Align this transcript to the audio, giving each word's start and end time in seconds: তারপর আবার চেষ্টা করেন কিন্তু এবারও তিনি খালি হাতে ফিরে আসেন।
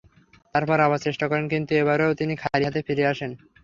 তারপর 0.55 0.77
আবার 0.85 0.99
চেষ্টা 1.05 1.25
করেন 1.31 1.45
কিন্তু 1.53 1.71
এবারও 1.81 2.17
তিনি 2.19 2.33
খালি 2.41 2.63
হাতে 2.67 2.81
ফিরে 2.87 3.03
আসেন। 3.11 3.31